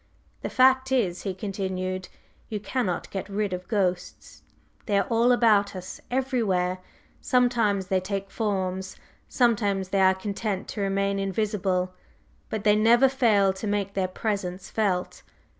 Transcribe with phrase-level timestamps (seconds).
[0.41, 2.09] "The fact is," he continued,
[2.49, 4.41] "you cannot get rid of ghosts!
[4.87, 6.79] They are all about us everywhere!
[7.21, 8.95] Sometimes they take forms,
[9.29, 11.93] sometimes they are content to remain invisible.
[12.49, 15.21] But they never fail to make their presence felt.